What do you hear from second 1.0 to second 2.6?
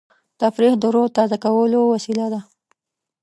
د تازه کولو وسیله ده.